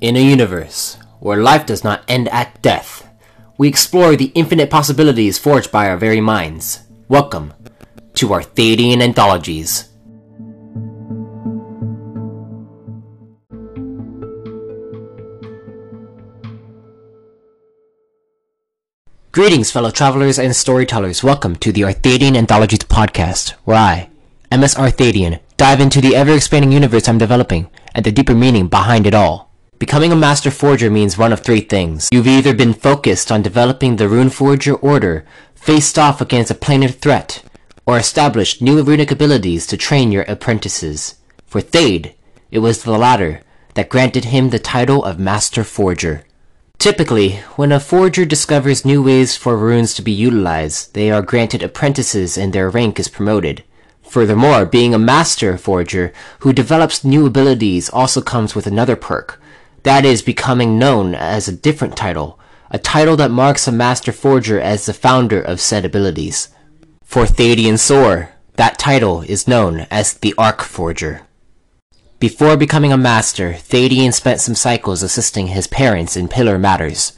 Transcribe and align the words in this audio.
In 0.00 0.14
a 0.14 0.22
universe 0.22 0.96
where 1.18 1.42
life 1.42 1.66
does 1.66 1.82
not 1.82 2.04
end 2.06 2.28
at 2.28 2.62
death, 2.62 3.08
we 3.56 3.66
explore 3.66 4.14
the 4.14 4.30
infinite 4.32 4.70
possibilities 4.70 5.38
forged 5.38 5.72
by 5.72 5.88
our 5.88 5.96
very 5.96 6.20
minds. 6.20 6.86
Welcome 7.08 7.52
to 8.14 8.28
Arthadian 8.28 9.02
Anthologies. 9.02 9.88
Greetings, 19.32 19.72
fellow 19.72 19.90
travelers 19.90 20.38
and 20.38 20.54
storytellers. 20.54 21.24
Welcome 21.24 21.56
to 21.56 21.72
the 21.72 21.82
Arthadian 21.82 22.36
Anthologies 22.36 22.86
podcast, 22.86 23.54
where 23.64 23.76
I, 23.76 24.10
MS 24.52 24.76
Arthadian, 24.76 25.40
dive 25.56 25.80
into 25.80 26.00
the 26.00 26.14
ever 26.14 26.34
expanding 26.34 26.70
universe 26.70 27.08
I'm 27.08 27.18
developing 27.18 27.68
and 27.96 28.04
the 28.04 28.12
deeper 28.12 28.36
meaning 28.36 28.68
behind 28.68 29.04
it 29.04 29.14
all. 29.14 29.47
Becoming 29.78 30.10
a 30.10 30.16
Master 30.16 30.50
Forger 30.50 30.90
means 30.90 31.16
one 31.16 31.32
of 31.32 31.40
three 31.40 31.60
things. 31.60 32.08
You've 32.10 32.26
either 32.26 32.52
been 32.52 32.74
focused 32.74 33.30
on 33.30 33.42
developing 33.42 33.94
the 33.94 34.08
Rune 34.08 34.28
Forger 34.28 34.74
Order, 34.74 35.24
faced 35.54 35.96
off 35.96 36.20
against 36.20 36.50
a 36.50 36.54
planar 36.54 36.92
threat, 36.92 37.44
or 37.86 37.96
established 37.96 38.60
new 38.60 38.82
runic 38.82 39.12
abilities 39.12 39.68
to 39.68 39.76
train 39.76 40.10
your 40.10 40.24
apprentices. 40.24 41.14
For 41.46 41.60
Thade, 41.60 42.14
it 42.50 42.58
was 42.58 42.82
the 42.82 42.98
latter 42.98 43.40
that 43.74 43.88
granted 43.88 44.26
him 44.26 44.50
the 44.50 44.58
title 44.58 45.04
of 45.04 45.20
Master 45.20 45.62
Forger. 45.62 46.24
Typically, 46.78 47.36
when 47.54 47.70
a 47.70 47.78
forger 47.78 48.24
discovers 48.24 48.84
new 48.84 49.00
ways 49.00 49.36
for 49.36 49.56
runes 49.56 49.94
to 49.94 50.02
be 50.02 50.10
utilized, 50.10 50.94
they 50.94 51.08
are 51.08 51.22
granted 51.22 51.62
apprentices 51.62 52.36
and 52.36 52.52
their 52.52 52.68
rank 52.68 52.98
is 52.98 53.06
promoted. 53.06 53.62
Furthermore, 54.02 54.66
being 54.66 54.92
a 54.92 54.98
master 54.98 55.56
forger 55.56 56.12
who 56.40 56.52
develops 56.52 57.04
new 57.04 57.26
abilities 57.26 57.88
also 57.90 58.20
comes 58.20 58.56
with 58.56 58.66
another 58.66 58.96
perk, 58.96 59.40
that 59.82 60.04
is 60.04 60.22
becoming 60.22 60.78
known 60.78 61.14
as 61.14 61.48
a 61.48 61.56
different 61.56 61.96
title, 61.96 62.38
a 62.70 62.78
title 62.78 63.16
that 63.16 63.30
marks 63.30 63.66
a 63.66 63.72
master 63.72 64.12
forger 64.12 64.60
as 64.60 64.86
the 64.86 64.92
founder 64.92 65.40
of 65.40 65.60
said 65.60 65.84
abilities. 65.84 66.48
For 67.02 67.24
Thadian 67.24 67.78
Sor, 67.78 68.30
that 68.56 68.78
title 68.78 69.22
is 69.22 69.48
known 69.48 69.86
as 69.90 70.14
the 70.14 70.34
Arc 70.36 70.62
Forger. 70.62 71.22
Before 72.18 72.56
becoming 72.56 72.92
a 72.92 72.96
master, 72.96 73.52
Thadian 73.52 74.12
spent 74.12 74.40
some 74.40 74.56
cycles 74.56 75.02
assisting 75.04 75.46
his 75.46 75.68
parents 75.68 76.16
in 76.16 76.26
pillar 76.26 76.58
matters. 76.58 77.12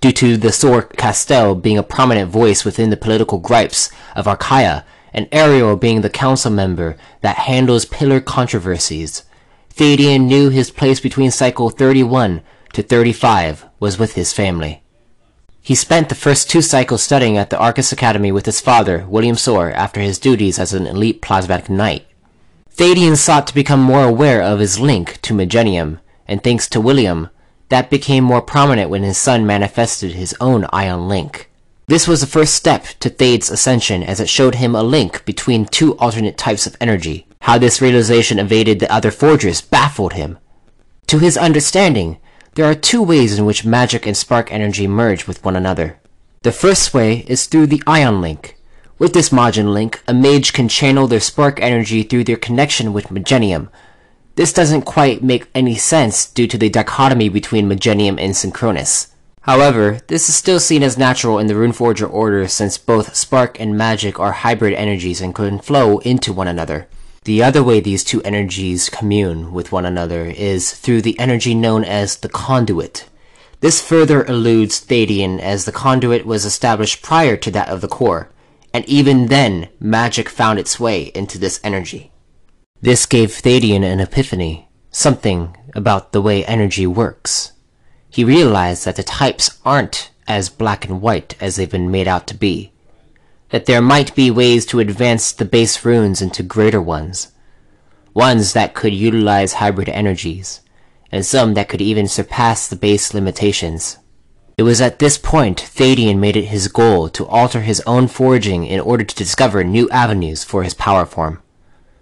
Due 0.00 0.12
to 0.12 0.36
the 0.36 0.50
Sor 0.50 0.82
Castel 0.82 1.54
being 1.54 1.76
a 1.76 1.82
prominent 1.82 2.30
voice 2.30 2.64
within 2.64 2.90
the 2.90 2.96
political 2.96 3.38
gripes 3.38 3.90
of 4.16 4.24
Archaea, 4.24 4.84
and 5.12 5.28
Ariel 5.30 5.76
being 5.76 6.00
the 6.00 6.10
council 6.10 6.50
member 6.50 6.96
that 7.20 7.36
handles 7.36 7.84
pillar 7.84 8.20
controversies, 8.20 9.24
Thadian 9.74 10.26
knew 10.26 10.50
his 10.50 10.70
place 10.70 11.00
between 11.00 11.30
cycle 11.30 11.70
31 11.70 12.42
to 12.74 12.82
35 12.82 13.64
was 13.80 13.98
with 13.98 14.14
his 14.14 14.30
family. 14.30 14.82
He 15.62 15.74
spent 15.74 16.10
the 16.10 16.14
first 16.14 16.50
two 16.50 16.60
cycles 16.60 17.02
studying 17.02 17.38
at 17.38 17.48
the 17.48 17.58
Arcus 17.58 17.90
Academy 17.90 18.30
with 18.32 18.44
his 18.44 18.60
father, 18.60 19.06
William 19.08 19.36
Sor, 19.36 19.70
after 19.70 20.00
his 20.00 20.18
duties 20.18 20.58
as 20.58 20.74
an 20.74 20.86
elite 20.86 21.22
plasmatic 21.22 21.70
knight. 21.70 22.04
Thadian 22.74 23.16
sought 23.16 23.46
to 23.46 23.54
become 23.54 23.80
more 23.80 24.04
aware 24.04 24.42
of 24.42 24.58
his 24.58 24.78
link 24.78 25.20
to 25.22 25.32
Magenium, 25.32 26.00
and 26.26 26.42
thanks 26.42 26.68
to 26.68 26.80
William, 26.80 27.30
that 27.70 27.90
became 27.90 28.24
more 28.24 28.42
prominent 28.42 28.90
when 28.90 29.04
his 29.04 29.16
son 29.16 29.46
manifested 29.46 30.12
his 30.12 30.34
own 30.38 30.66
ion 30.70 31.08
link. 31.08 31.50
This 31.86 32.06
was 32.06 32.20
the 32.20 32.26
first 32.26 32.54
step 32.54 32.84
to 33.00 33.10
Thade's 33.10 33.50
ascension 33.50 34.02
as 34.02 34.20
it 34.20 34.28
showed 34.28 34.56
him 34.56 34.74
a 34.74 34.82
link 34.82 35.24
between 35.24 35.66
two 35.66 35.96
alternate 35.98 36.38
types 36.38 36.66
of 36.66 36.76
energy. 36.80 37.26
How 37.42 37.58
this 37.58 37.82
realization 37.82 38.38
evaded 38.38 38.78
the 38.78 38.92
other 38.92 39.10
forgers 39.10 39.60
baffled 39.60 40.12
him. 40.12 40.38
To 41.08 41.18
his 41.18 41.36
understanding, 41.36 42.18
there 42.54 42.66
are 42.66 42.74
two 42.74 43.02
ways 43.02 43.38
in 43.38 43.44
which 43.44 43.64
magic 43.64 44.06
and 44.06 44.16
spark 44.16 44.52
energy 44.52 44.86
merge 44.86 45.26
with 45.26 45.44
one 45.44 45.56
another. 45.56 45.98
The 46.42 46.52
first 46.52 46.94
way 46.94 47.24
is 47.26 47.46
through 47.46 47.66
the 47.66 47.82
ion 47.86 48.20
link. 48.20 48.56
With 48.98 49.14
this 49.14 49.30
Majin 49.30 49.72
link, 49.72 50.00
a 50.06 50.14
mage 50.14 50.52
can 50.52 50.68
channel 50.68 51.08
their 51.08 51.18
spark 51.18 51.60
energy 51.60 52.04
through 52.04 52.24
their 52.24 52.36
connection 52.36 52.92
with 52.92 53.08
Magenium. 53.08 53.68
This 54.36 54.52
doesn't 54.52 54.82
quite 54.82 55.22
make 55.22 55.48
any 55.54 55.74
sense 55.74 56.24
due 56.26 56.46
to 56.46 56.56
the 56.56 56.70
dichotomy 56.70 57.28
between 57.28 57.68
Magenium 57.68 58.20
and 58.20 58.36
Synchronous. 58.36 59.11
However, 59.42 59.98
this 60.06 60.28
is 60.28 60.36
still 60.36 60.60
seen 60.60 60.84
as 60.84 60.96
natural 60.96 61.38
in 61.40 61.48
the 61.48 61.54
Runeforger 61.54 62.08
order 62.08 62.46
since 62.46 62.78
both 62.78 63.16
spark 63.16 63.58
and 63.58 63.76
magic 63.76 64.20
are 64.20 64.32
hybrid 64.32 64.72
energies 64.74 65.20
and 65.20 65.34
can 65.34 65.58
flow 65.58 65.98
into 65.98 66.32
one 66.32 66.46
another. 66.46 66.86
The 67.24 67.42
other 67.42 67.62
way 67.62 67.80
these 67.80 68.04
two 68.04 68.22
energies 68.22 68.88
commune 68.88 69.52
with 69.52 69.72
one 69.72 69.84
another 69.84 70.26
is 70.26 70.72
through 70.72 71.02
the 71.02 71.18
energy 71.18 71.54
known 71.56 71.82
as 71.82 72.16
the 72.16 72.28
conduit. 72.28 73.08
This 73.58 73.80
further 73.80 74.24
eludes 74.24 74.80
Thadian 74.80 75.40
as 75.40 75.64
the 75.64 75.72
conduit 75.72 76.24
was 76.24 76.44
established 76.44 77.02
prior 77.02 77.36
to 77.36 77.50
that 77.50 77.68
of 77.68 77.80
the 77.80 77.88
core, 77.88 78.30
and 78.72 78.84
even 78.88 79.26
then 79.26 79.68
magic 79.80 80.28
found 80.28 80.60
its 80.60 80.78
way 80.78 81.10
into 81.16 81.38
this 81.38 81.60
energy. 81.64 82.12
This 82.80 83.06
gave 83.06 83.30
Thadian 83.30 83.84
an 83.84 84.00
epiphany, 84.00 84.68
something 84.90 85.56
about 85.74 86.12
the 86.12 86.22
way 86.22 86.44
energy 86.44 86.86
works 86.86 87.51
he 88.12 88.24
realized 88.24 88.84
that 88.84 88.96
the 88.96 89.02
types 89.02 89.58
aren't 89.64 90.10
as 90.28 90.50
black 90.50 90.84
and 90.84 91.00
white 91.00 91.34
as 91.40 91.56
they've 91.56 91.70
been 91.70 91.90
made 91.90 92.06
out 92.06 92.26
to 92.26 92.34
be. 92.34 92.70
That 93.48 93.64
there 93.64 93.80
might 93.80 94.14
be 94.14 94.30
ways 94.30 94.66
to 94.66 94.80
advance 94.80 95.32
the 95.32 95.46
base 95.46 95.82
runes 95.84 96.20
into 96.20 96.42
greater 96.42 96.80
ones. 96.80 97.32
Ones 98.12 98.52
that 98.52 98.74
could 98.74 98.92
utilize 98.92 99.54
hybrid 99.54 99.88
energies, 99.88 100.60
and 101.10 101.24
some 101.24 101.54
that 101.54 101.70
could 101.70 101.80
even 101.80 102.06
surpass 102.06 102.68
the 102.68 102.76
base 102.76 103.14
limitations. 103.14 103.96
It 104.58 104.64
was 104.64 104.82
at 104.82 104.98
this 104.98 105.16
point 105.16 105.58
Thadian 105.74 106.18
made 106.18 106.36
it 106.36 106.44
his 106.44 106.68
goal 106.68 107.08
to 107.08 107.26
alter 107.26 107.62
his 107.62 107.80
own 107.86 108.08
forging 108.08 108.66
in 108.66 108.80
order 108.80 109.04
to 109.04 109.16
discover 109.16 109.64
new 109.64 109.88
avenues 109.88 110.44
for 110.44 110.62
his 110.62 110.74
power 110.74 111.06
form. 111.06 111.42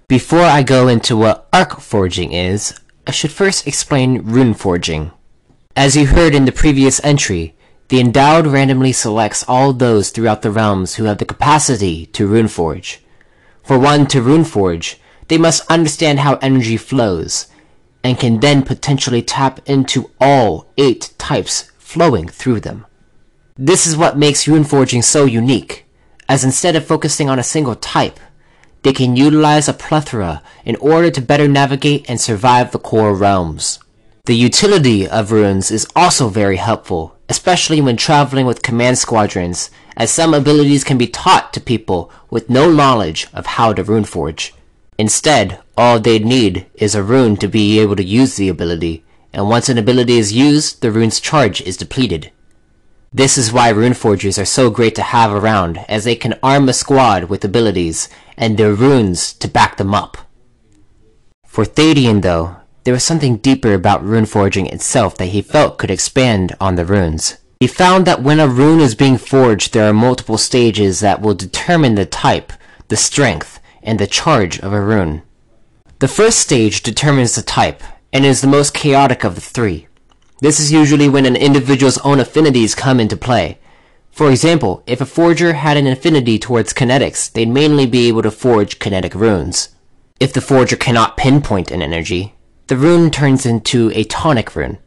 Before 0.09 0.43
I 0.43 0.65
go 0.65 0.89
into 0.89 1.17
what 1.17 1.49
arc 1.53 1.81
forging 1.81 2.33
is, 2.33 2.75
I 3.07 3.13
should 3.13 3.31
first 3.31 3.69
explain 3.69 4.23
rune 4.23 4.55
forging. 4.55 5.13
As 5.81 5.97
you 5.97 6.09
heard 6.09 6.35
in 6.35 6.45
the 6.45 6.53
previous 6.53 7.03
entry, 7.03 7.55
the 7.89 8.01
Endowed 8.01 8.47
randomly 8.47 8.93
selects 8.93 9.47
all 9.49 9.73
those 9.73 10.11
throughout 10.11 10.43
the 10.43 10.51
realms 10.51 10.97
who 10.97 11.05
have 11.05 11.17
the 11.17 11.25
capacity 11.25 12.05
to 12.13 12.29
runeforge. 12.29 12.99
For 13.65 13.79
one 13.79 14.07
to 14.09 14.21
runeforge, 14.21 14.97
they 15.29 15.39
must 15.39 15.67
understand 15.71 16.21
how 16.21 16.35
energy 16.43 16.77
flows, 16.77 17.47
and 18.05 18.19
can 18.19 18.41
then 18.41 18.63
potentially 18.63 19.23
tap 19.23 19.59
into 19.65 20.11
all 20.21 20.67
eight 20.77 21.15
types 21.17 21.73
flowing 21.79 22.29
through 22.29 22.61
them. 22.61 22.85
This 23.57 23.87
is 23.87 23.97
what 23.97 24.19
makes 24.19 24.45
runeforging 24.45 25.03
so 25.03 25.25
unique, 25.25 25.87
as 26.29 26.45
instead 26.45 26.77
of 26.77 26.85
focusing 26.85 27.31
on 27.31 27.39
a 27.39 27.43
single 27.55 27.75
type, 27.75 28.21
they 28.83 28.93
can 28.93 29.17
utilize 29.17 29.67
a 29.67 29.73
plethora 29.73 30.43
in 30.67 30.77
order 30.77 31.11
to 31.11 31.23
better 31.23 31.49
navigate 31.49 32.05
and 32.07 32.21
survive 32.21 32.71
the 32.71 32.79
core 32.79 33.15
realms. 33.15 33.79
The 34.25 34.37
utility 34.37 35.09
of 35.09 35.33
runes 35.33 35.71
is 35.71 35.87
also 35.97 36.29
very 36.29 36.57
helpful, 36.57 37.17
especially 37.29 37.81
when 37.81 37.97
traveling 37.97 38.45
with 38.45 38.63
command 38.63 38.99
squadrons, 38.99 39.71
as 39.97 40.11
some 40.11 40.35
abilities 40.35 40.85
can 40.85 40.99
be 40.99 41.07
taught 41.07 41.53
to 41.55 41.61
people 41.61 42.11
with 42.29 42.51
no 42.51 42.71
knowledge 42.71 43.27
of 43.33 43.47
how 43.47 43.73
to 43.73 43.83
runeforge. 43.83 44.53
Instead, 44.99 45.59
all 45.77 45.99
they'd 45.99 46.27
need 46.27 46.67
is 46.75 46.95
a 46.95 47.03
rune 47.03 47.37
to 47.39 47.49
be 47.49 47.81
able 47.81 47.97
to 47.97 48.05
use 48.05 48.37
the 48.37 48.51
ability, 48.51 49.03
and 49.33 49.49
once 49.49 49.71
an 49.71 49.79
ability 49.79 50.19
is 50.19 50.35
used, 50.35 50.83
the 50.83 50.91
rune's 50.91 51.21
charge 51.21 51.63
is 51.63 51.79
depleted. 51.79 52.31
This 53.13 53.39
is 53.39 53.53
why 53.53 53.73
runeforgers 53.73 54.41
are 54.41 54.45
so 54.45 54.69
great 54.71 54.95
to 54.97 55.03
have 55.03 55.33
around, 55.33 55.79
as 55.89 56.05
they 56.05 56.15
can 56.15 56.39
arm 56.43 56.69
a 56.69 56.75
squad 56.75 57.25
with 57.25 57.45
abilities, 57.45 58.11
and 58.37 58.59
their 58.59 58.75
runes 58.75 59.33
to 59.35 59.49
back 59.49 59.79
them 59.79 59.95
up. 59.95 60.19
For 61.47 61.65
Thadian 61.65 62.21
though, 62.23 62.57
there 62.85 62.95
was 62.95 63.05
something 63.05 63.37
deeper 63.37 63.75
about 63.75 64.05
rune 64.05 64.27
forging 64.27 64.67
itself 64.67 65.17
that 65.17 65.27
he 65.27 65.43
felt 65.43 65.79
could 65.79 65.91
expand 65.91 66.57
on 66.61 66.77
the 66.77 66.85
runes. 66.85 67.39
He 67.61 67.67
found 67.67 68.07
that 68.07 68.23
when 68.23 68.41
a 68.41 68.49
rune 68.49 68.81
is 68.81 68.95
being 68.95 69.19
forged, 69.19 69.75
there 69.75 69.91
are 69.91 69.93
multiple 69.93 70.39
stages 70.39 71.01
that 71.01 71.21
will 71.21 71.35
determine 71.35 71.95
the 71.95 72.07
type, 72.07 72.53
the 72.89 72.97
strength, 72.97 73.61
and 73.83 73.99
the 73.99 74.07
charge 74.07 74.59
of 74.61 74.73
a 74.73 74.81
rune. 74.81 75.23
The 75.99 76.09
first 76.09 76.39
stage 76.39 76.83
determines 76.83 77.35
the 77.35 77.43
type, 77.43 77.83
and 78.13 78.25
is 78.25 78.41
the 78.41 78.47
most 78.47 78.73
chaotic 78.73 79.25
of 79.25 79.35
the 79.35 79.41
three. 79.43 79.89
This 80.41 80.59
is 80.59 80.73
usually 80.73 81.09
when 81.09 81.27
an 81.27 81.37
individual's 81.37 81.99
own 81.99 82.19
affinities 82.19 82.75
come 82.75 82.99
into 82.99 83.17
play. 83.17 83.59
For 84.11 84.31
example, 84.31 84.83
if 84.87 85.03
a 85.03 85.07
forger 85.07 85.53
had 85.53 85.77
an 85.77 85.87
affinity 85.87 86.39
towards 86.39 86.73
kinetics, 86.73 87.31
they'd 87.31 87.49
mainly 87.49 87.85
be 87.85 88.09
able 88.09 88.23
to 88.23 88.31
forge 88.31 88.79
kinetic 88.79 89.15
runes. 89.15 89.69
If 90.19 90.33
the 90.33 90.41
forger 90.41 90.77
cannot 90.77 91.19
pinpoint 91.19 91.71
an 91.71 91.83
energy, 91.83 92.35
the 92.71 92.77
rune 92.77 93.11
turns 93.11 93.45
into 93.45 93.91
a 93.97 94.05
tonic 94.05 94.55
rune. 94.55 94.79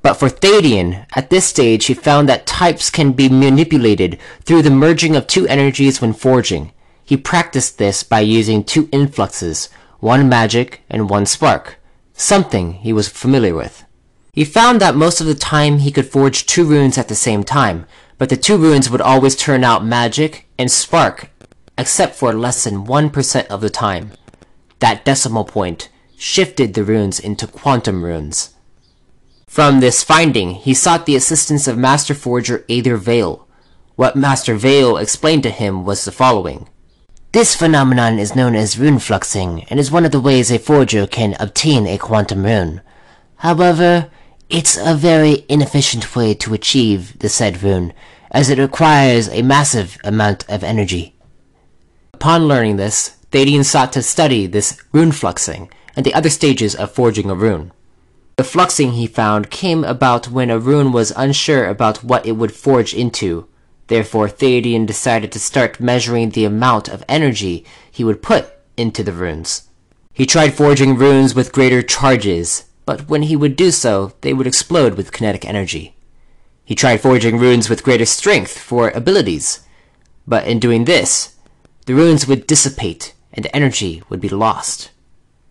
But 0.00 0.14
for 0.14 0.30
Thadian, 0.30 1.04
at 1.14 1.28
this 1.28 1.44
stage 1.44 1.84
he 1.84 1.92
found 1.92 2.26
that 2.26 2.46
types 2.46 2.88
can 2.88 3.12
be 3.12 3.28
manipulated 3.28 4.18
through 4.44 4.62
the 4.62 4.70
merging 4.70 5.14
of 5.14 5.26
two 5.26 5.46
energies 5.46 6.00
when 6.00 6.14
forging. 6.14 6.72
He 7.04 7.18
practiced 7.18 7.76
this 7.76 8.02
by 8.02 8.20
using 8.20 8.64
two 8.64 8.88
influxes, 8.92 9.68
one 10.00 10.26
magic 10.26 10.80
and 10.88 11.10
one 11.10 11.26
spark, 11.26 11.78
something 12.14 12.72
he 12.72 12.94
was 12.94 13.10
familiar 13.10 13.54
with. 13.54 13.84
He 14.32 14.46
found 14.46 14.80
that 14.80 14.96
most 14.96 15.20
of 15.20 15.26
the 15.26 15.34
time 15.34 15.80
he 15.80 15.92
could 15.92 16.06
forge 16.06 16.46
two 16.46 16.64
runes 16.64 16.96
at 16.96 17.08
the 17.08 17.14
same 17.14 17.44
time, 17.44 17.84
but 18.16 18.30
the 18.30 18.38
two 18.38 18.56
runes 18.56 18.88
would 18.88 19.02
always 19.02 19.36
turn 19.36 19.64
out 19.64 19.84
magic 19.84 20.48
and 20.56 20.70
spark, 20.70 21.28
except 21.76 22.14
for 22.14 22.32
less 22.32 22.64
than 22.64 22.86
1% 22.86 23.46
of 23.48 23.60
the 23.60 23.68
time. 23.68 24.12
That 24.78 25.04
decimal 25.04 25.44
point 25.44 25.90
shifted 26.18 26.74
the 26.74 26.82
runes 26.82 27.20
into 27.20 27.46
quantum 27.46 28.04
runes. 28.04 28.52
From 29.46 29.78
this 29.78 30.02
finding, 30.02 30.54
he 30.54 30.74
sought 30.74 31.06
the 31.06 31.14
assistance 31.14 31.68
of 31.68 31.78
Master 31.78 32.12
Forger 32.12 32.64
Aether 32.68 32.96
Vale. 32.96 33.46
What 33.94 34.16
Master 34.16 34.56
Vale 34.56 34.96
explained 34.96 35.44
to 35.44 35.50
him 35.50 35.84
was 35.84 36.04
the 36.04 36.12
following. 36.12 36.68
This 37.32 37.54
phenomenon 37.54 38.18
is 38.18 38.34
known 38.34 38.56
as 38.56 38.78
rune 38.78 38.98
fluxing, 38.98 39.64
and 39.70 39.78
is 39.78 39.92
one 39.92 40.04
of 40.04 40.10
the 40.10 40.20
ways 40.20 40.50
a 40.50 40.58
forger 40.58 41.06
can 41.06 41.36
obtain 41.38 41.86
a 41.86 41.98
quantum 41.98 42.44
rune. 42.44 42.80
However, 43.36 44.10
it's 44.50 44.76
a 44.76 44.94
very 44.94 45.44
inefficient 45.48 46.16
way 46.16 46.34
to 46.34 46.54
achieve 46.54 47.18
the 47.20 47.28
said 47.28 47.62
rune, 47.62 47.92
as 48.30 48.50
it 48.50 48.58
requires 48.58 49.28
a 49.28 49.42
massive 49.42 49.98
amount 50.02 50.48
of 50.48 50.64
energy. 50.64 51.14
Upon 52.12 52.48
learning 52.48 52.76
this, 52.76 53.16
Thadian 53.30 53.64
sought 53.64 53.92
to 53.92 54.02
study 54.02 54.46
this 54.46 54.82
rune 54.92 55.12
fluxing 55.12 55.70
and 55.98 56.06
the 56.06 56.14
other 56.14 56.30
stages 56.30 56.76
of 56.76 56.92
forging 56.92 57.28
a 57.28 57.34
rune. 57.34 57.72
The 58.36 58.44
fluxing 58.44 58.92
he 58.92 59.08
found 59.08 59.50
came 59.50 59.82
about 59.82 60.28
when 60.28 60.48
a 60.48 60.56
rune 60.56 60.92
was 60.92 61.12
unsure 61.16 61.66
about 61.66 62.04
what 62.04 62.24
it 62.24 62.36
would 62.36 62.52
forge 62.52 62.94
into. 62.94 63.48
Therefore, 63.88 64.28
Thadian 64.28 64.86
decided 64.86 65.32
to 65.32 65.40
start 65.40 65.80
measuring 65.80 66.30
the 66.30 66.44
amount 66.44 66.86
of 66.88 67.02
energy 67.08 67.66
he 67.90 68.04
would 68.04 68.22
put 68.22 68.52
into 68.76 69.02
the 69.02 69.10
runes. 69.10 69.68
He 70.12 70.24
tried 70.24 70.54
forging 70.54 70.94
runes 70.94 71.34
with 71.34 71.52
greater 71.52 71.82
charges, 71.82 72.66
but 72.86 73.08
when 73.08 73.22
he 73.22 73.34
would 73.34 73.56
do 73.56 73.72
so, 73.72 74.12
they 74.20 74.32
would 74.32 74.46
explode 74.46 74.94
with 74.94 75.10
kinetic 75.10 75.44
energy. 75.44 75.96
He 76.64 76.76
tried 76.76 77.00
forging 77.00 77.38
runes 77.38 77.68
with 77.68 77.82
greater 77.82 78.06
strength 78.06 78.56
for 78.56 78.90
abilities, 78.90 79.66
but 80.28 80.46
in 80.46 80.60
doing 80.60 80.84
this, 80.84 81.34
the 81.86 81.96
runes 81.96 82.28
would 82.28 82.46
dissipate 82.46 83.14
and 83.32 83.48
energy 83.52 84.04
would 84.08 84.20
be 84.20 84.28
lost. 84.28 84.92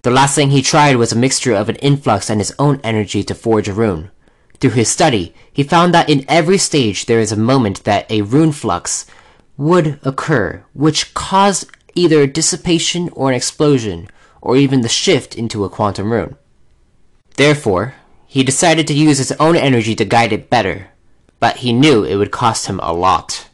The 0.07 0.13
last 0.13 0.35
thing 0.35 0.51
he 0.51 0.61
tried 0.61 0.95
was 0.95 1.11
a 1.11 1.17
mixture 1.17 1.53
of 1.53 1.67
an 1.67 1.75
influx 1.75 2.29
and 2.29 2.39
his 2.39 2.55
own 2.57 2.79
energy 2.81 3.23
to 3.25 3.35
forge 3.35 3.67
a 3.67 3.73
rune. 3.73 4.09
Through 4.57 4.71
his 4.71 4.87
study, 4.87 5.35
he 5.51 5.63
found 5.63 5.93
that 5.93 6.09
in 6.09 6.23
every 6.29 6.57
stage 6.57 7.07
there 7.07 7.19
is 7.19 7.33
a 7.33 7.35
moment 7.35 7.83
that 7.83 8.09
a 8.09 8.21
rune 8.21 8.53
flux 8.53 9.05
would 9.57 9.99
occur, 10.03 10.63
which 10.73 11.13
caused 11.13 11.69
either 11.93 12.25
dissipation 12.25 13.09
or 13.09 13.27
an 13.27 13.35
explosion, 13.35 14.07
or 14.41 14.55
even 14.55 14.79
the 14.79 14.87
shift 14.87 15.35
into 15.35 15.65
a 15.65 15.69
quantum 15.69 16.13
rune. 16.13 16.37
Therefore, 17.35 17.95
he 18.27 18.45
decided 18.45 18.87
to 18.87 18.93
use 18.93 19.17
his 19.17 19.33
own 19.33 19.57
energy 19.57 19.93
to 19.95 20.05
guide 20.05 20.31
it 20.31 20.49
better, 20.49 20.87
but 21.41 21.57
he 21.57 21.73
knew 21.73 22.05
it 22.05 22.15
would 22.15 22.31
cost 22.31 22.67
him 22.67 22.79
a 22.81 22.93
lot. 22.93 23.46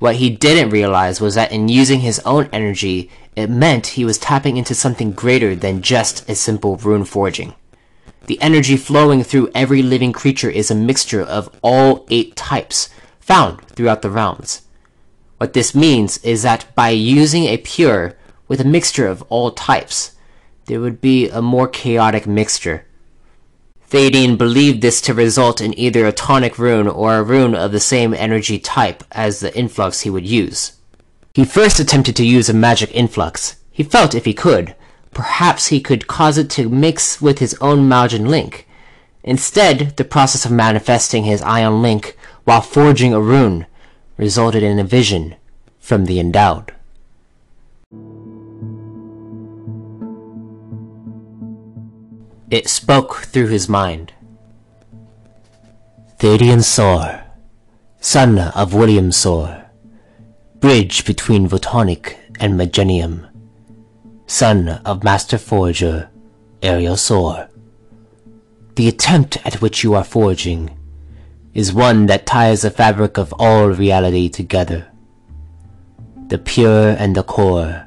What 0.00 0.16
he 0.16 0.30
didn't 0.30 0.70
realize 0.70 1.20
was 1.20 1.34
that 1.34 1.52
in 1.52 1.68
using 1.68 2.00
his 2.00 2.20
own 2.20 2.48
energy, 2.54 3.10
it 3.36 3.50
meant 3.50 3.86
he 3.86 4.04
was 4.06 4.16
tapping 4.16 4.56
into 4.56 4.74
something 4.74 5.12
greater 5.12 5.54
than 5.54 5.82
just 5.82 6.26
a 6.28 6.34
simple 6.34 6.78
rune 6.78 7.04
forging. 7.04 7.52
The 8.24 8.40
energy 8.40 8.78
flowing 8.78 9.22
through 9.22 9.50
every 9.54 9.82
living 9.82 10.12
creature 10.12 10.48
is 10.48 10.70
a 10.70 10.74
mixture 10.74 11.20
of 11.20 11.54
all 11.60 12.06
eight 12.08 12.34
types 12.34 12.88
found 13.20 13.60
throughout 13.68 14.00
the 14.00 14.08
realms. 14.08 14.62
What 15.36 15.52
this 15.52 15.74
means 15.74 16.16
is 16.24 16.42
that 16.44 16.74
by 16.74 16.90
using 16.90 17.44
a 17.44 17.58
pure 17.58 18.16
with 18.48 18.62
a 18.62 18.64
mixture 18.64 19.06
of 19.06 19.22
all 19.28 19.50
types, 19.50 20.16
there 20.64 20.80
would 20.80 21.02
be 21.02 21.28
a 21.28 21.42
more 21.42 21.68
chaotic 21.68 22.26
mixture 22.26 22.86
Thadian 23.90 24.38
believed 24.38 24.82
this 24.82 25.00
to 25.00 25.14
result 25.14 25.60
in 25.60 25.76
either 25.76 26.06
a 26.06 26.12
tonic 26.12 26.60
rune 26.60 26.86
or 26.86 27.16
a 27.16 27.24
rune 27.24 27.56
of 27.56 27.72
the 27.72 27.80
same 27.80 28.14
energy 28.14 28.56
type 28.56 29.02
as 29.10 29.40
the 29.40 29.52
influx 29.58 30.02
he 30.02 30.10
would 30.10 30.24
use. 30.24 30.74
He 31.34 31.44
first 31.44 31.80
attempted 31.80 32.14
to 32.16 32.24
use 32.24 32.48
a 32.48 32.54
magic 32.54 32.94
influx. 32.94 33.56
He 33.72 33.82
felt 33.82 34.14
if 34.14 34.26
he 34.26 34.32
could, 34.32 34.76
perhaps 35.10 35.66
he 35.66 35.80
could 35.80 36.06
cause 36.06 36.38
it 36.38 36.48
to 36.50 36.68
mix 36.68 37.20
with 37.20 37.40
his 37.40 37.54
own 37.60 37.88
Maugan 37.88 38.26
link. 38.26 38.68
Instead, 39.24 39.96
the 39.96 40.04
process 40.04 40.44
of 40.44 40.52
manifesting 40.52 41.24
his 41.24 41.42
ion 41.42 41.82
link 41.82 42.16
while 42.44 42.60
forging 42.60 43.12
a 43.12 43.20
rune 43.20 43.66
resulted 44.16 44.62
in 44.62 44.78
a 44.78 44.84
vision 44.84 45.34
from 45.80 46.04
the 46.04 46.20
endowed. 46.20 46.72
It 52.50 52.68
spoke 52.68 53.26
through 53.26 53.46
his 53.46 53.68
mind. 53.68 54.12
Thadian 56.18 56.64
Sor, 56.64 57.22
son 58.00 58.40
of 58.40 58.74
William 58.74 59.12
Sor, 59.12 59.66
bridge 60.58 61.04
between 61.04 61.48
Votonic 61.48 62.16
and 62.40 62.58
Magenium, 62.58 63.30
son 64.26 64.68
of 64.84 65.04
Master 65.04 65.38
Forger 65.38 66.10
Ariel 66.60 66.96
Sor. 66.96 67.48
The 68.74 68.88
attempt 68.88 69.38
at 69.46 69.62
which 69.62 69.84
you 69.84 69.94
are 69.94 70.02
forging 70.02 70.76
is 71.54 71.72
one 71.72 72.06
that 72.06 72.26
ties 72.26 72.62
the 72.62 72.70
fabric 72.72 73.16
of 73.16 73.32
all 73.38 73.68
reality 73.68 74.28
together. 74.28 74.90
The 76.26 76.38
pure 76.38 76.96
and 76.98 77.14
the 77.14 77.22
core 77.22 77.86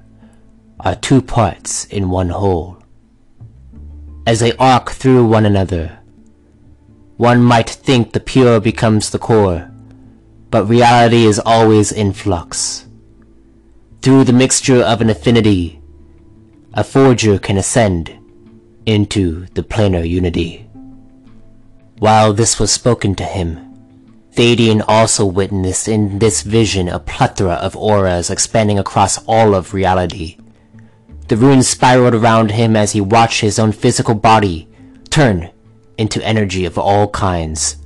are 0.79 0.95
two 0.95 1.21
parts 1.21 1.83
in 1.83 2.09
one 2.09 2.29
whole 2.29 2.82
as 4.25 4.39
they 4.39 4.55
arc 4.57 4.91
through 4.91 5.25
one 5.25 5.45
another. 5.45 5.99
One 7.17 7.43
might 7.43 7.69
think 7.69 8.11
the 8.13 8.19
pure 8.19 8.59
becomes 8.59 9.09
the 9.09 9.19
core, 9.19 9.71
but 10.49 10.65
reality 10.65 11.25
is 11.25 11.39
always 11.39 11.91
in 11.91 12.13
flux. 12.13 12.87
Through 14.01 14.25
the 14.25 14.33
mixture 14.33 14.81
of 14.81 15.01
an 15.01 15.09
affinity, 15.09 15.81
a 16.73 16.83
forger 16.83 17.37
can 17.39 17.57
ascend 17.57 18.17
into 18.85 19.45
the 19.53 19.63
planar 19.63 20.07
unity. 20.07 20.67
While 21.99 22.33
this 22.33 22.59
was 22.59 22.71
spoken 22.71 23.15
to 23.15 23.23
him, 23.23 23.73
Thadian 24.33 24.83
also 24.87 25.25
witnessed 25.25 25.87
in 25.87 26.17
this 26.17 26.41
vision 26.41 26.89
a 26.89 26.99
plethora 26.99 27.53
of 27.53 27.75
auras 27.75 28.31
expanding 28.31 28.79
across 28.79 29.23
all 29.27 29.53
of 29.53 29.73
reality. 29.73 30.37
The 31.27 31.37
runes 31.37 31.67
spiraled 31.67 32.13
around 32.13 32.51
him 32.51 32.75
as 32.75 32.91
he 32.91 33.01
watched 33.01 33.41
his 33.41 33.57
own 33.57 33.71
physical 33.71 34.15
body 34.15 34.67
turn 35.09 35.51
into 35.97 36.25
energy 36.25 36.65
of 36.65 36.77
all 36.77 37.07
kinds. 37.09 37.77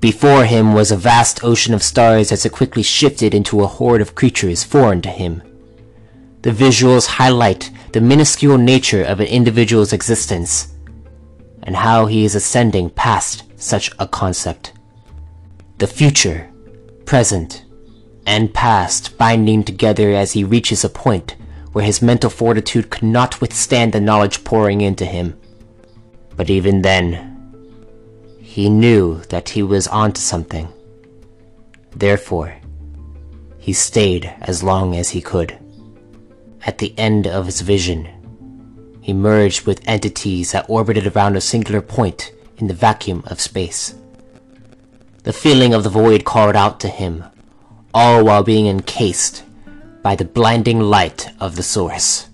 Before 0.00 0.44
him 0.44 0.74
was 0.74 0.90
a 0.90 0.96
vast 0.96 1.42
ocean 1.42 1.72
of 1.72 1.82
stars 1.82 2.30
as 2.30 2.44
it 2.44 2.52
quickly 2.52 2.82
shifted 2.82 3.34
into 3.34 3.62
a 3.62 3.66
horde 3.66 4.02
of 4.02 4.14
creatures 4.14 4.62
foreign 4.62 5.00
to 5.02 5.08
him. 5.08 5.42
The 6.42 6.50
visuals 6.50 7.06
highlight 7.06 7.70
the 7.92 8.00
minuscule 8.00 8.58
nature 8.58 9.02
of 9.02 9.20
an 9.20 9.26
individual's 9.26 9.92
existence 9.92 10.74
and 11.62 11.76
how 11.76 12.06
he 12.06 12.24
is 12.24 12.34
ascending 12.34 12.90
past 12.90 13.44
such 13.56 13.90
a 13.98 14.06
concept. 14.06 14.72
The 15.78 15.86
future, 15.86 16.50
present, 17.04 17.64
and 18.26 18.52
past 18.52 19.16
binding 19.16 19.64
together 19.64 20.12
as 20.12 20.32
he 20.32 20.44
reaches 20.44 20.84
a 20.84 20.88
point 20.88 21.35
where 21.76 21.84
his 21.84 22.00
mental 22.00 22.30
fortitude 22.30 22.88
could 22.88 23.02
not 23.02 23.38
withstand 23.42 23.92
the 23.92 24.00
knowledge 24.00 24.42
pouring 24.44 24.80
into 24.80 25.04
him. 25.04 25.38
But 26.34 26.48
even 26.48 26.80
then, 26.80 27.04
he 28.40 28.70
knew 28.70 29.20
that 29.28 29.50
he 29.50 29.62
was 29.62 29.86
onto 29.86 30.18
something. 30.18 30.72
Therefore, 31.94 32.56
he 33.58 33.74
stayed 33.74 34.32
as 34.40 34.62
long 34.62 34.96
as 34.96 35.10
he 35.10 35.20
could. 35.20 35.58
At 36.64 36.78
the 36.78 36.98
end 36.98 37.26
of 37.26 37.44
his 37.44 37.60
vision, 37.60 38.08
he 39.02 39.12
merged 39.12 39.66
with 39.66 39.86
entities 39.86 40.52
that 40.52 40.70
orbited 40.70 41.06
around 41.06 41.36
a 41.36 41.42
singular 41.42 41.82
point 41.82 42.32
in 42.56 42.68
the 42.68 42.80
vacuum 42.88 43.22
of 43.26 43.38
space. 43.38 43.94
The 45.24 45.34
feeling 45.34 45.74
of 45.74 45.84
the 45.84 45.90
void 45.90 46.24
called 46.24 46.56
out 46.56 46.80
to 46.80 46.88
him, 46.88 47.22
all 47.92 48.24
while 48.24 48.42
being 48.42 48.66
encased 48.66 49.42
by 50.06 50.14
the 50.14 50.24
blinding 50.24 50.78
light 50.78 51.28
of 51.40 51.56
the 51.56 51.64
source. 51.64 52.28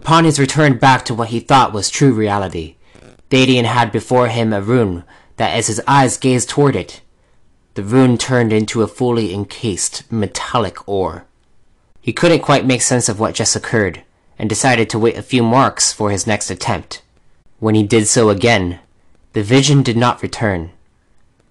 Upon 0.00 0.26
his 0.26 0.38
return 0.38 0.76
back 0.76 1.06
to 1.06 1.14
what 1.14 1.30
he 1.30 1.40
thought 1.40 1.72
was 1.72 1.88
true 1.88 2.12
reality, 2.12 2.76
Thadian 3.30 3.64
had 3.64 3.90
before 3.90 4.28
him 4.28 4.52
a 4.52 4.60
rune 4.60 5.04
that 5.38 5.54
as 5.54 5.68
his 5.68 5.80
eyes 5.86 6.18
gazed 6.18 6.50
toward 6.50 6.76
it, 6.76 7.00
the 7.72 7.82
rune 7.82 8.18
turned 8.18 8.52
into 8.52 8.82
a 8.82 8.86
fully 8.86 9.32
encased 9.32 10.04
metallic 10.12 10.86
ore. 10.86 11.24
He 12.02 12.12
couldn't 12.12 12.40
quite 12.40 12.66
make 12.66 12.82
sense 12.82 13.08
of 13.08 13.18
what 13.18 13.34
just 13.34 13.56
occurred, 13.56 14.02
and 14.38 14.46
decided 14.46 14.90
to 14.90 14.98
wait 14.98 15.16
a 15.16 15.22
few 15.22 15.42
marks 15.42 15.90
for 15.90 16.10
his 16.10 16.26
next 16.26 16.50
attempt. 16.50 17.00
When 17.60 17.74
he 17.74 17.82
did 17.82 18.06
so 18.06 18.28
again, 18.28 18.80
the 19.32 19.42
vision 19.42 19.82
did 19.82 19.96
not 19.96 20.22
return 20.22 20.72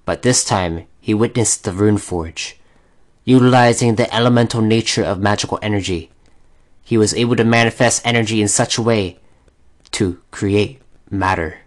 but 0.05 0.21
this 0.21 0.43
time 0.45 0.85
he 1.01 1.13
witnessed 1.13 1.63
the 1.63 1.71
rune 1.73 1.97
forge, 1.97 2.57
utilizing 3.23 3.95
the 3.95 4.13
elemental 4.13 4.61
nature 4.61 5.03
of 5.03 5.19
magical 5.19 5.59
energy. 5.61 6.09
he 6.85 6.97
was 6.97 7.15
able 7.15 7.35
to 7.35 7.43
manifest 7.43 8.05
energy 8.05 8.41
in 8.41 8.47
such 8.47 8.77
a 8.77 8.81
way 8.81 9.17
to 9.89 10.21
create 10.29 10.79
matter. 11.09 11.57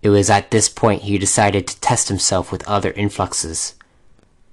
It 0.00 0.10
was 0.10 0.30
at 0.30 0.50
this 0.52 0.68
point 0.68 1.02
he 1.02 1.18
decided 1.18 1.66
to 1.66 1.80
test 1.80 2.08
himself 2.08 2.52
with 2.52 2.66
other 2.68 2.92
influxes. 2.92 3.74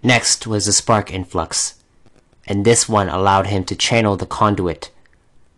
Next 0.01 0.47
was 0.47 0.65
the 0.65 0.73
spark 0.73 1.13
influx, 1.13 1.75
and 2.47 2.65
this 2.65 2.89
one 2.89 3.09
allowed 3.09 3.47
him 3.47 3.63
to 3.65 3.75
channel 3.75 4.17
the 4.17 4.25
conduit 4.25 4.89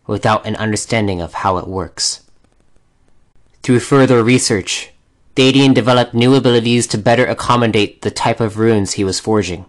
without 0.06 0.46
an 0.46 0.58
understanding 0.58 1.22
of 1.22 1.36
how 1.36 1.58
it 1.58 1.68
works. 1.68 2.22
Through 3.64 3.80
further 3.80 4.22
research, 4.24 4.92
Thadian 5.40 5.74
developed 5.74 6.14
new 6.14 6.36
abilities 6.36 6.86
to 6.88 6.98
better 6.98 7.26
accommodate 7.26 8.02
the 8.02 8.12
type 8.12 8.42
of 8.42 8.58
runes 8.58 8.92
he 8.92 9.06
was 9.06 9.22
forging. 9.22 9.68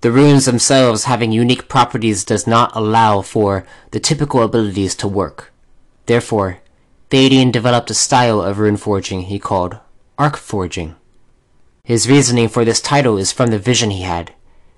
The 0.00 0.10
runes 0.10 0.44
themselves 0.44 1.04
having 1.04 1.30
unique 1.30 1.68
properties 1.68 2.24
does 2.24 2.48
not 2.48 2.74
allow 2.74 3.22
for 3.22 3.64
the 3.92 4.00
typical 4.00 4.42
abilities 4.42 4.96
to 4.96 5.06
work. 5.06 5.52
Therefore, 6.06 6.58
Thadian 7.10 7.52
developed 7.52 7.92
a 7.92 7.94
style 7.94 8.42
of 8.42 8.58
rune 8.58 8.76
forging 8.76 9.20
he 9.22 9.38
called 9.38 9.78
arc 10.18 10.36
forging. 10.36 10.96
His 11.84 12.10
reasoning 12.10 12.48
for 12.48 12.64
this 12.64 12.80
title 12.80 13.18
is 13.18 13.30
from 13.30 13.50
the 13.50 13.58
vision 13.60 13.90
he 13.90 14.02
had, 14.02 14.34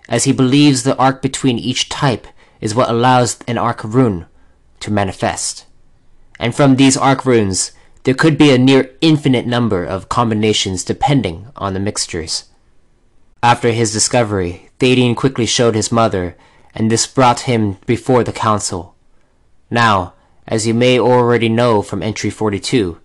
as 0.07 0.25
he 0.25 0.33
believes 0.33 0.83
the 0.83 0.99
arc 0.99 1.23
between 1.23 1.59
each 1.59 1.89
type 1.89 2.27
is 2.61 2.75
what 2.75 2.91
allows 2.91 3.39
an 3.49 3.57
arc 3.57 3.83
rune 3.83 4.27
to 4.81 4.93
manifest. 4.93 5.65
And 6.39 6.55
from 6.55 6.77
these 6.77 6.99
arc 6.99 7.25
runes, 7.25 7.73
there 8.05 8.15
could 8.15 8.39
be 8.39 8.51
a 8.51 8.59
near 8.59 8.91
infinite 9.01 9.47
number 9.47 9.85
of 9.85 10.09
combinations 10.09 10.85
depending 10.85 11.47
on 11.57 11.75
the 11.75 11.81
mixtures. 11.81 12.45
After 13.43 13.73
his 13.73 13.93
discovery, 13.93 14.71
Thadian 14.79 15.17
quickly 15.17 15.47
showed 15.47 15.75
his 15.75 15.93
mother, 15.93 16.37
and 16.75 16.91
this 16.91 17.07
brought 17.07 17.41
him 17.41 17.79
before 17.87 18.25
the 18.25 18.33
council. 18.33 18.95
Now, 19.71 20.15
as 20.47 20.67
you 20.67 20.75
may 20.75 20.99
already 20.99 21.49
know 21.49 21.83
from 21.83 22.03
entry 22.03 22.31
42, 22.31 22.99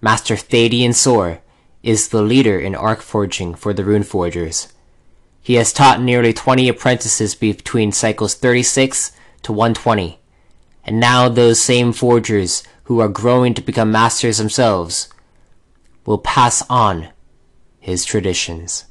Master 0.00 0.34
Thadian 0.34 0.94
Sor 0.94 1.40
is 1.82 2.08
the 2.08 2.22
leader 2.22 2.58
in 2.58 2.74
arc 2.74 3.00
forging 3.00 3.54
for 3.54 3.72
the 3.72 3.84
Rune 3.84 4.02
Forgers. 4.02 4.68
He 5.40 5.54
has 5.54 5.72
taught 5.72 6.00
nearly 6.00 6.32
20 6.32 6.68
apprentices 6.68 7.34
between 7.34 7.92
cycles 7.92 8.34
36 8.34 9.12
to 9.42 9.52
120, 9.52 10.18
and 10.84 10.98
now 10.98 11.28
those 11.28 11.60
same 11.60 11.92
forgers 11.92 12.62
who 12.84 13.00
are 13.00 13.08
growing 13.08 13.54
to 13.54 13.62
become 13.62 13.90
masters 13.90 14.38
themselves 14.38 15.08
will 16.06 16.18
pass 16.18 16.62
on 16.68 17.08
his 17.80 18.04
traditions. 18.04 18.84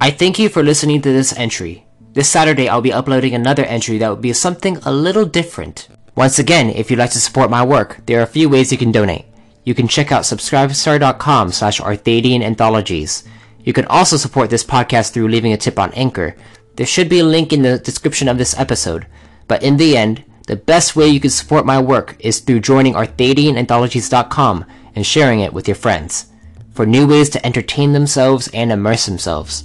I 0.00 0.10
thank 0.10 0.38
you 0.38 0.48
for 0.48 0.62
listening 0.62 1.00
to 1.02 1.12
this 1.12 1.32
entry. 1.38 1.86
This 2.12 2.28
Saturday 2.28 2.68
I'll 2.68 2.82
be 2.82 2.92
uploading 2.92 3.34
another 3.34 3.64
entry 3.64 3.98
that 3.98 4.08
will 4.08 4.16
be 4.16 4.32
something 4.32 4.76
a 4.84 4.92
little 4.92 5.24
different. 5.24 5.88
Once 6.14 6.38
again, 6.38 6.70
if 6.70 6.90
you'd 6.90 6.98
like 6.98 7.10
to 7.12 7.20
support 7.20 7.50
my 7.50 7.64
work, 7.64 8.02
there 8.06 8.20
are 8.20 8.22
a 8.22 8.26
few 8.26 8.48
ways 8.48 8.70
you 8.70 8.78
can 8.78 8.92
donate. 8.92 9.24
You 9.64 9.74
can 9.74 9.88
check 9.88 10.12
out 10.12 10.22
subscribestar.com 10.22 11.52
slash 11.52 11.80
Arthadian 11.80 12.42
Anthologies. 12.42 13.24
You 13.64 13.72
can 13.72 13.86
also 13.86 14.16
support 14.16 14.50
this 14.50 14.64
podcast 14.64 15.12
through 15.12 15.28
leaving 15.28 15.52
a 15.52 15.56
tip 15.56 15.78
on 15.78 15.92
Anchor. 15.94 16.36
There 16.76 16.86
should 16.86 17.08
be 17.08 17.20
a 17.20 17.24
link 17.24 17.52
in 17.52 17.62
the 17.62 17.78
description 17.78 18.28
of 18.28 18.36
this 18.36 18.58
episode. 18.58 19.06
But 19.48 19.62
in 19.62 19.78
the 19.78 19.96
end, 19.96 20.24
the 20.46 20.56
best 20.56 20.94
way 20.94 21.08
you 21.08 21.20
can 21.20 21.30
support 21.30 21.64
my 21.64 21.80
work 21.80 22.16
is 22.18 22.40
through 22.40 22.60
joining 22.60 22.94
ArthadianAnthologies.com 22.94 24.66
and 24.94 25.06
sharing 25.06 25.40
it 25.40 25.54
with 25.54 25.66
your 25.66 25.74
friends 25.74 26.26
for 26.74 26.84
new 26.84 27.06
ways 27.06 27.30
to 27.30 27.46
entertain 27.46 27.92
themselves 27.92 28.48
and 28.52 28.70
immerse 28.70 29.06
themselves. 29.06 29.64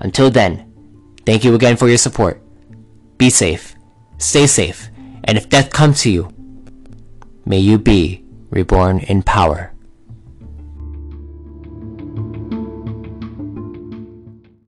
Until 0.00 0.30
then, 0.30 0.72
thank 1.26 1.44
you 1.44 1.54
again 1.54 1.76
for 1.76 1.88
your 1.88 1.98
support. 1.98 2.40
Be 3.18 3.28
safe, 3.28 3.74
stay 4.18 4.46
safe, 4.46 4.88
and 5.24 5.36
if 5.36 5.48
death 5.48 5.70
comes 5.70 6.00
to 6.02 6.10
you, 6.10 6.30
may 7.44 7.58
you 7.58 7.78
be 7.78 8.23
reborn 8.54 9.00
in 9.00 9.22
power. 9.22 9.73